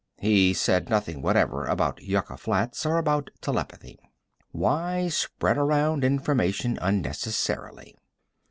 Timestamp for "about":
1.65-2.01, 2.97-3.29